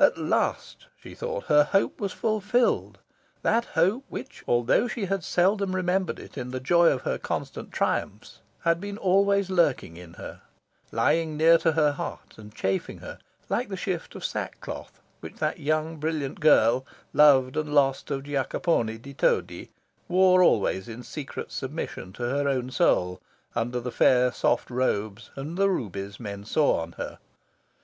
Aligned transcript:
At 0.00 0.18
last, 0.18 0.88
she 1.00 1.14
thought, 1.14 1.44
her 1.44 1.62
hope 1.62 2.00
was 2.00 2.10
fulfilled 2.12 2.98
that 3.42 3.64
hope 3.78 4.04
which, 4.08 4.42
although 4.48 4.88
she 4.88 5.04
had 5.04 5.22
seldom 5.22 5.76
remembered 5.76 6.18
it 6.18 6.36
in 6.36 6.50
the 6.50 6.58
joy 6.58 6.88
of 6.88 7.02
her 7.02 7.18
constant 7.18 7.70
triumphs, 7.70 8.40
had 8.62 8.80
been 8.80 8.98
always 8.98 9.48
lurking 9.48 9.96
in 9.96 10.14
her, 10.14 10.40
lying 10.90 11.36
near 11.36 11.56
to 11.58 11.70
her 11.70 11.92
heart 11.92 12.34
and 12.36 12.52
chafing 12.52 12.98
her, 12.98 13.20
like 13.48 13.68
the 13.68 13.76
shift 13.76 14.16
of 14.16 14.24
sackcloth 14.24 14.98
which 15.20 15.36
that 15.36 15.60
young 15.60 15.98
brilliant 15.98 16.40
girl, 16.40 16.84
loved 17.12 17.56
and 17.56 17.72
lost 17.72 18.10
of 18.10 18.24
Giacopone 18.24 19.00
di 19.00 19.14
Todi, 19.14 19.70
wore 20.08 20.42
always 20.42 20.88
in 20.88 21.04
secret 21.04 21.52
submission 21.52 22.12
to 22.14 22.24
her 22.24 22.48
own 22.48 22.72
soul, 22.72 23.20
under 23.54 23.78
the 23.78 23.92
fair 23.92 24.32
soft 24.32 24.68
robes 24.68 25.30
and 25.36 25.56
the 25.56 25.70
rubies 25.70 26.18
men 26.18 26.44
saw 26.44 26.80
on 26.80 26.90
her. 26.98 27.20